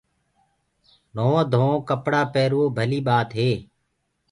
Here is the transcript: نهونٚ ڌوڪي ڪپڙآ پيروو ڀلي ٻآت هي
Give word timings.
نهونٚ 1.15 1.49
ڌوڪي 1.51 1.85
ڪپڙآ 1.89 2.21
پيروو 2.33 2.63
ڀلي 2.77 2.99
ٻآت 3.07 3.29
هي 3.39 3.51